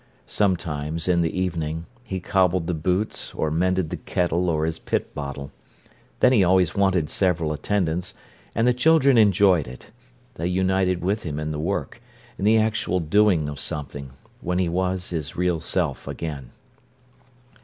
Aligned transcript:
Sometimes, 0.25 1.07
in 1.07 1.21
the 1.21 1.39
evening, 1.39 1.85
he 2.03 2.19
cobbled 2.19 2.65
the 2.65 2.73
boots 2.73 3.35
or 3.35 3.51
mended 3.51 3.91
the 3.91 3.97
kettle 3.97 4.49
or 4.49 4.65
his 4.65 4.79
pit 4.79 5.13
bottle. 5.13 5.51
Then 6.21 6.33
he 6.33 6.43
always 6.43 6.73
wanted 6.73 7.07
several 7.07 7.53
attendants, 7.53 8.15
and 8.55 8.67
the 8.67 8.73
children 8.73 9.15
enjoyed 9.19 9.67
it. 9.67 9.91
They 10.33 10.47
united 10.47 11.03
with 11.03 11.21
him 11.21 11.39
in 11.39 11.51
the 11.51 11.59
work, 11.59 12.01
in 12.39 12.45
the 12.45 12.57
actual 12.57 12.99
doing 12.99 13.47
of 13.47 13.59
something, 13.59 14.13
when 14.41 14.57
he 14.57 14.69
was 14.69 15.11
his 15.11 15.35
real 15.35 15.59
self 15.59 16.07
again. 16.07 16.49